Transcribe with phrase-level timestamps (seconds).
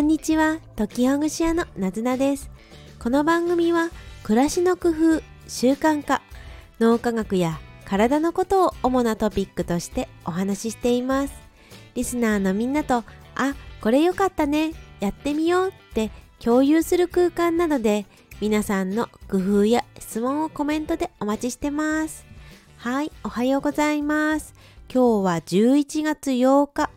[0.00, 2.50] んにちは、時ほぐし屋のなずなです。
[2.98, 3.90] この番組は、
[4.22, 6.22] 暮らしの工夫、習慣化、
[6.78, 11.34] 脳科学や体のことを主なトピックとしてお話ししています。
[11.94, 13.04] リスナーのみんなと、
[13.34, 18.06] あ、これよかったね、やってみようって共有する空間なので、
[18.40, 22.24] 皆さんの工夫や質問をコメントでお待ちしてます。
[22.78, 24.54] はい、おはようございます。
[24.90, 26.88] 今日は11月8日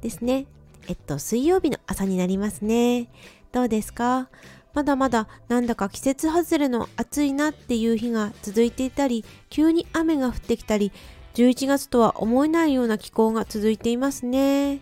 [0.00, 0.46] ですね。
[0.88, 3.08] えっと、水曜日の朝になりますね。
[3.52, 4.28] どうですか？
[4.74, 10.92] まだまだなんだか季節外れの暑いなっていう日が続いていたり、急に雨が降ってきたり、
[11.34, 14.80] 11月とは思えないような気候が続いていますね。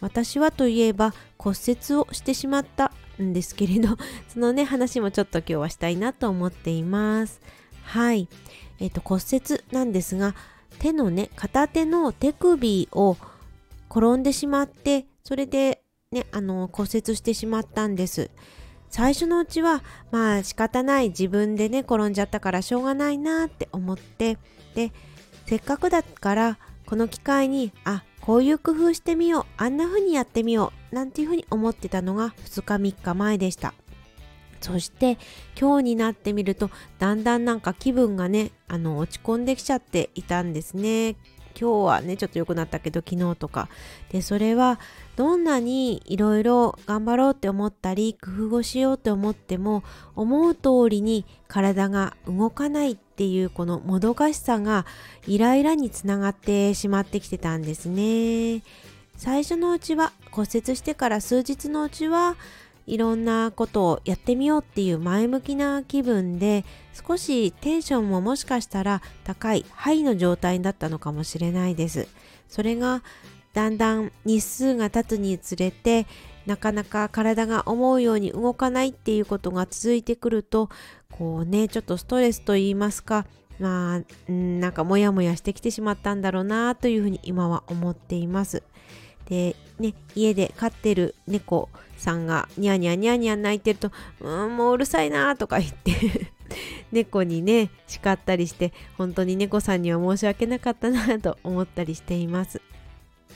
[0.00, 2.92] 私はといえば骨折をしてしまった
[3.22, 3.96] んですけれど、
[4.28, 7.40] そのね、話もちょっと今日はしたいなと思っています。
[7.82, 8.28] はい。
[8.80, 10.34] えっ、と、骨折なんですが、
[10.78, 13.16] 手のね、片手の手首を
[13.90, 18.30] 転んでしまって、それでね、あの、骨折してしまったんです。
[18.90, 24.36] 最初のうちは、まあ仕方ない自分でね、転んじゃったからしょうがないなって思って、
[24.74, 24.92] で、
[25.46, 33.72] せっかくだからこの機会に、あ、こういう工夫してみよう、あんな風にやってみよう、なんていう風に思ってたのが2日3日前でした。
[34.60, 35.18] そして
[35.60, 41.16] 今日になってみるとだんだんなんか気分がねあの落ち込んできちゃっていたんですね
[41.58, 43.68] 今日はねちょっと良くなったけど昨日とか
[44.10, 44.78] でそれは
[45.16, 49.84] どんなにいろいろ頑張ろうって思ったり工夫をしようって思っても
[50.16, 54.86] 思う通りに体が動かないっていうこのもどかしさが
[55.26, 58.62] イライラにつながってしまってきてたんですね。
[59.16, 62.36] 最初のうちは骨折してから数日のうちは
[62.86, 72.08] いろんなことをやってみようっていう前向きな気分で少しテンションももしかしたら高いハイの状態だったのかもしれないです。
[72.48, 73.02] それが
[73.52, 76.06] だんだん日数が経つにつれて
[76.46, 80.68] なかなか体が思うように動かないっていうことが続いてくると
[81.10, 83.26] こうねちょっとストレスと言いますか
[83.58, 88.62] まあなんかモヤモヤしてきてしまったんだろうなというふうに今は思っています。
[89.28, 93.90] でね家で飼ってる猫さんがニャニャニャニャ泣いてると
[94.20, 96.32] 「うんもううるさいな」とか言って
[96.92, 102.60] 猫にね叱ったりして本当に猫さんには申し訳なかったなと思ったりしています。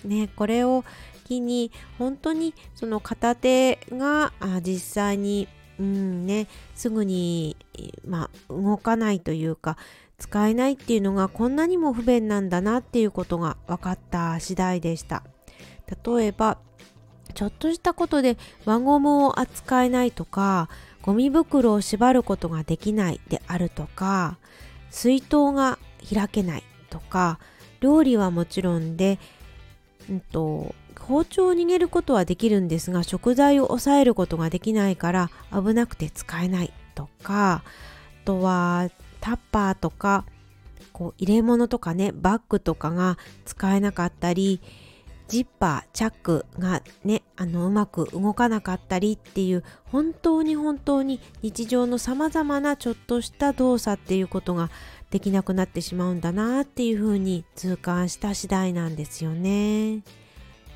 [0.04, 0.84] ねこれを
[1.25, 4.32] 機に本当にその片手が
[4.62, 7.56] 実際にうんねすぐに
[8.06, 9.76] ま動かないというか
[10.19, 15.22] 使えないっていうのがこんなにも不便なんだなっていうことが分かった次第でした。
[16.04, 16.59] 例えば
[17.34, 20.69] ちょっとしたことで輪ゴムを扱えないとか
[21.03, 24.38] ゴミ袋を縛ることができないであるとか
[24.91, 25.78] 水筒が
[26.12, 27.38] 開けないとか
[27.81, 29.19] 料理はもちろんで、
[30.10, 37.62] うんと、包丁を逃げることはできるんですが食材を抑えることができないから危なくて使えないとかあ
[38.25, 40.25] とはタッパーとか
[40.93, 44.60] こう入れ物とかねバッグとかが使えなかったり
[45.28, 54.70] ジッパーチャックがねあのうまく動かなかったりっていう本当に本当に日常のさまざまなちょっとした動作っていうことが
[55.10, 60.02] できなくなってしまうんだなっていうふうに痛感した次第なんですよね。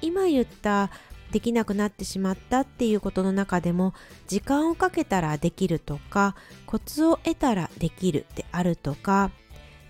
[0.01, 0.91] 今言った
[1.33, 3.95] できなくなってしまったっていうことの中でも
[4.27, 6.37] 時間をかけたらできるとか
[6.67, 9.31] コツを得たらできるであるとか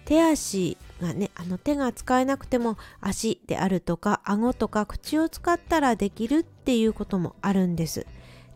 [0.04, 8.06] 手足がねあの手が使えなくても足であるとか顎とか口を使ったらできるっていうこともあるんです。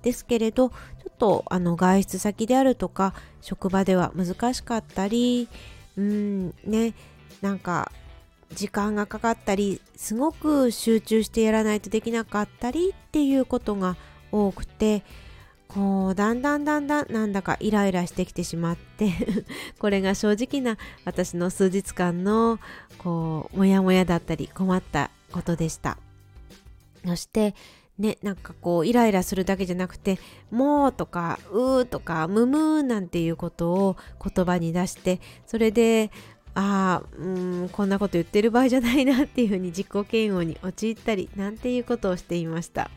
[0.02, 0.74] ですけれどちょ
[1.10, 5.48] っとあの外出先であるとか職場では難しかったり
[5.96, 6.94] うんね
[7.42, 7.90] なんか
[8.54, 13.96] 時間がかかったりすごく集中してやらないとできなかったりっていうことが
[14.30, 15.02] 多くて
[15.68, 19.12] こうだんだんだんだんなんだかイライラしてきてしまって
[19.78, 22.58] これが正直な私の数日間の
[22.98, 25.98] こうモヤモヤだったり困ったことでした
[27.04, 27.54] そして
[27.98, 30.18] ねなんかこうイライラするだけじゃなくて
[30.50, 36.10] 「もう」とか「うー」とか「むむ」なんていうことを言葉に出してそれで
[36.54, 42.90] ああこんなこと言ってる場合じゃないなっていうふうに自己嫌悪に陥ったりなんていうことをしていました。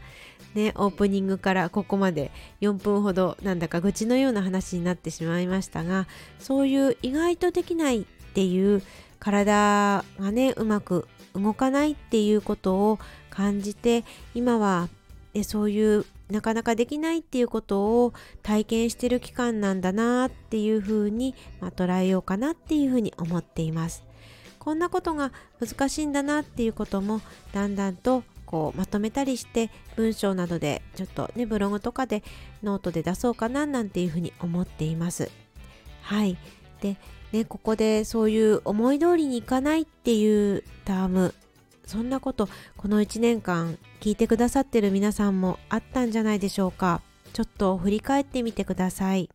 [0.56, 2.32] ね、オープニングからここまで
[2.62, 6.08] 4分ほどなんだか愚痴のような話になってしまいましたが
[6.40, 8.82] そういう意外とできないっていう
[9.20, 13.00] 体がねうまく動かないっていうことを
[13.30, 14.04] 感じて
[14.34, 14.90] 今は、
[15.34, 18.14] ね、そういうなかなかできないっていうことを
[18.44, 24.04] 体験してる期間なんだなっていうふうに、まあ、捉えようかなっていうふうに思っています。
[24.60, 27.22] こんなことが難しいんだなっていうことも
[27.54, 32.24] だんだんとこうまとめたりして文章などでちょっとねブログとかで
[32.64, 35.30] ノートで出そうかななんていうふうに思っています。
[36.02, 36.36] はい。
[36.82, 36.98] で
[37.32, 41.36] ねここでそういう思い通りにいかないっていうターム。
[41.86, 47.04] そんなことこの1年間聞いてくださってる皆さんもあったんじゃないでしょうか。
[47.34, 49.30] ちょっと振り返ってみてください。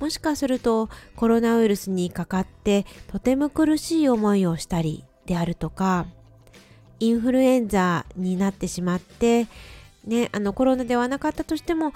[0.00, 6.06] もしかするとコロナウイルスにかかってとても苦しい思いをしたりであるとか
[7.02, 9.48] インフルエンザになってしまって
[10.06, 11.92] ねあのコロナではなかったとしても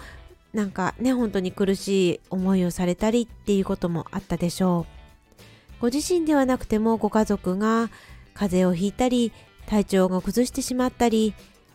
[0.53, 5.81] なんかね本当に苦しい思いをされたりっていうこともあったでしょう。
[5.81, 7.89] ご自身ではなくてもご家族が
[8.35, 9.33] 風邪をひいたり
[9.67, 11.35] 体調が崩してしまったり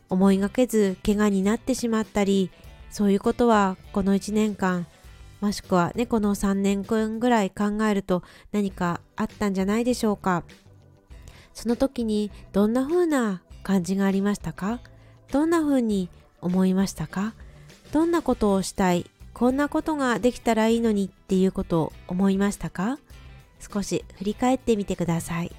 [0.10, 2.50] 思いがけず怪我になってしまったり
[2.90, 4.88] そういうことはこの1年間
[5.40, 10.44] もしくはねこの3年間ぐらい考えると何かあったんじゃないでしょうか。
[11.54, 14.80] その時にどんな風な感じがありましたか？
[15.32, 16.10] どんな風に
[16.42, 17.34] 思いましたか？
[17.92, 19.10] どんなことをしたい？
[19.34, 22.98] こんなことができたらいいのにっていうことを思いましたか？
[23.60, 25.52] 少し振り返ってみてください。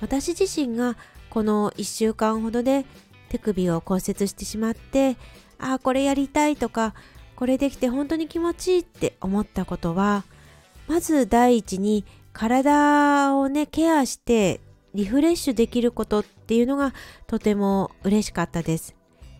[0.00, 0.96] 私自身が
[1.30, 2.84] この1週間ほどで
[3.28, 5.16] 手首を骨折してしまって
[5.58, 6.94] ああこれやりたいとか
[7.34, 10.24] これできて本当に気持ちいいって思ったことは
[10.86, 14.60] まず第一に体をねケアして
[14.96, 16.94] リフレッシュできることっていうのが
[17.26, 18.96] とても嬉しかったです。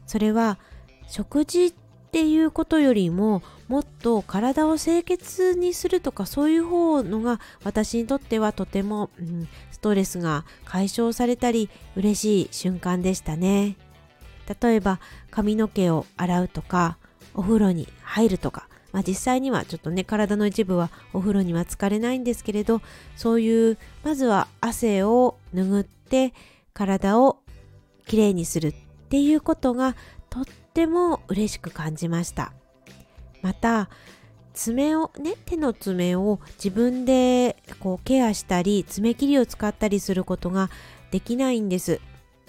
[0.07, 0.59] それは
[1.09, 1.73] 食事っ
[2.13, 13.77] ていうことよりももっと体を清潔にするとかそういう方のが私にとってはとても、うん、ストレスが解消されたり嬉しい瞬間でしたね。
[14.63, 15.01] 例えば
[15.31, 16.99] 髪の毛を洗うとか
[17.35, 22.81] お風呂に入るとか、まあ、実際にはちょっとね体の一部はお風呂には浸かれないんですけれど
[23.17, 26.35] そういうまずは汗を拭って
[26.73, 27.39] 体を
[28.07, 28.75] きれいにするっ
[29.09, 29.97] ていうことが
[30.31, 32.53] とっても嬉しく感じました。
[33.43, 33.89] また
[34.55, 40.71] 爪をね手の爪を自分でこうケアしたり爪切りを使ったりすることが
[41.11, 42.01] できないんです。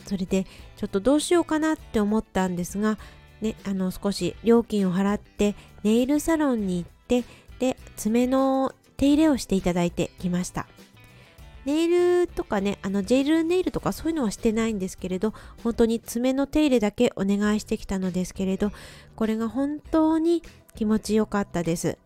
[0.06, 0.46] それで
[0.78, 2.98] ちょっとどうしようかなって思ったんですが
[3.42, 7.26] ねあの少し料金を払ってネイルサロンに行って
[7.60, 10.66] で爪の手入れをしていただいてきました。
[11.68, 15.34] ネイルとかね、あのジェルネイルとかそういうのはしてないんですけれど、
[15.64, 18.72] 本当に爪の手入れだけお願いしてきたのですけれど、
[19.18, 20.42] これが本当に
[20.76, 21.98] 気持ちよかったです。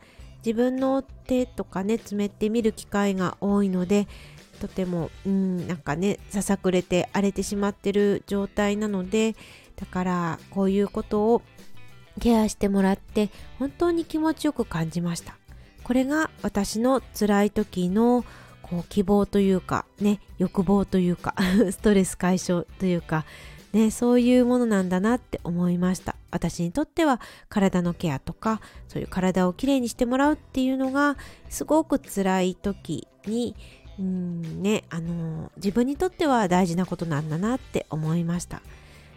[0.44, 4.08] 自分の手とかね、爪って見る機会が多いので、
[4.60, 9.36] とても、うん、なんかね、ささくれて荒れてしまってる状態なので、
[9.76, 11.42] だからこういうことを
[12.20, 15.38] ケアしてもらって本当に気持ちよく感じました。
[15.84, 18.26] これが私の辛い時の
[18.72, 21.36] こう希望というかね欲望というか
[21.72, 23.26] ストレス解消というか
[23.74, 26.16] ねそういうものなんだなって思いました。
[26.32, 27.20] 私にとっては
[27.50, 31.18] 体のケアとかそういう体をきれいにしてもらうっていうのが
[31.50, 33.54] すごく辛い時に
[34.00, 38.62] うんねあの自分にとっては大事なことなんだなって思いました。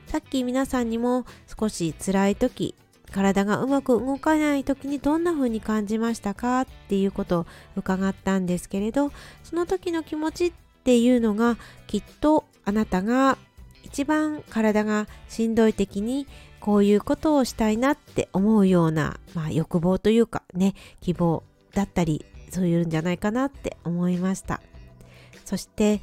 [0.09, 1.25] さっき皆さんにも
[1.59, 2.75] 少し辛い時
[3.14, 7.46] 体がうまく動かない時にどんな風に感じましたかっていうことを
[7.76, 9.12] 伺ったんですけれど
[9.44, 10.52] その時の気持ちっ
[10.82, 11.56] ていうのが
[11.87, 13.38] きっとあなたが
[13.84, 16.27] 一番体がしんどい時に
[16.58, 24.60] こういうことをしたいなって思うような、まあ、欲望というかね希望だったりそういうんじゃないかなって思いました。
[25.44, 26.00] そして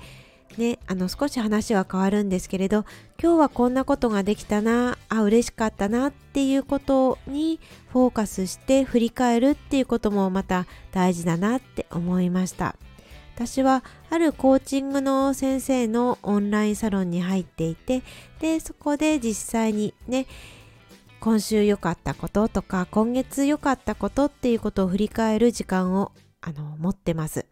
[0.57, 2.85] ね、あの少し話は変わるんですけれど
[3.21, 12.77] 今日はこんなことができたなあ嬉しかったなっていうことにフォーカスして振り返るっていうこともまた大事だなって思いました。
[13.35, 18.03] 私はあるコーチングの先生のオンラインサロンに入っていて
[18.39, 20.27] でそこで実際にね
[21.19, 27.45] 今週良かったこととか今月良かったことっていうことを振り返る時間をあの持ってます。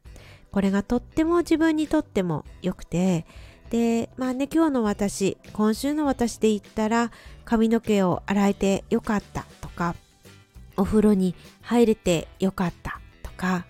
[0.51, 3.25] これがとっても自分にとっても良くて
[3.69, 7.11] でまあね今日の私今週の私で言ったら
[7.45, 9.95] 髪の毛を洗えてよかったとか
[10.75, 13.65] お風呂に入れてよかったとか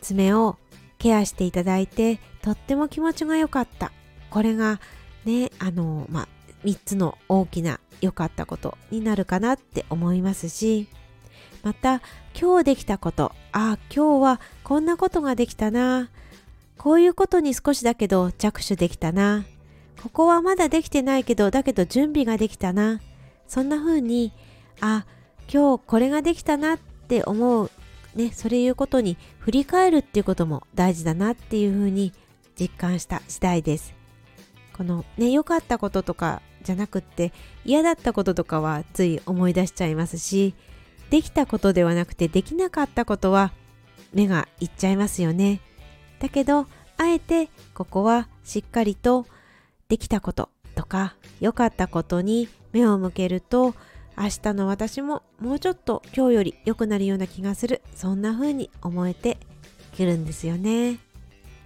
[0.00, 0.56] 爪を
[0.98, 3.92] ケアしていただいてとっても気持ちが良かった。
[4.30, 4.80] これが
[5.24, 6.28] ねあのまあ
[6.64, 10.88] 3つの大きな良かったことになるかなって思いますし
[11.62, 12.02] また
[12.38, 16.25] 今日できたことあ今日はこんなことができたなあ
[16.78, 19.44] こういうことに少しだけど着手できたな。
[20.02, 23.00] ここはまだできてないけどだけど準備ができたな。
[23.48, 24.32] そんな風に
[24.80, 25.06] あ
[25.52, 27.70] 今日これができたなって思う
[28.14, 32.12] ねそれいうことに振り返るっていうことも大事だなっていう風に
[32.58, 33.94] 実感した次第です。
[34.72, 37.32] このね良かったこととかじゃなくって
[37.64, 40.54] 嫌だったこととかはつい思い出しちゃいますし
[41.10, 43.52] できたことではなくてできなかったことは
[44.12, 45.60] 目がいっちゃいますよね。
[46.18, 46.66] だけど
[46.98, 49.26] あえてここはしっかりと
[49.88, 53.74] できたこととか良かったことに目を向けると
[54.18, 57.82] 明日の私ももうちょっと今日より良くなるような気がする。
[57.94, 59.38] そんな風に思えて
[59.94, 60.98] くるんですよね。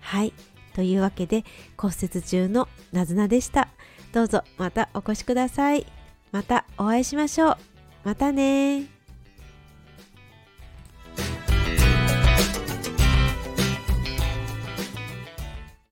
[0.00, 0.32] はい。
[0.74, 1.44] というわけで
[1.76, 3.68] 骨折中のなずなでした。
[4.12, 5.86] どうぞまたお越しください。
[6.32, 7.56] またお会いしましょう。
[8.04, 8.99] またね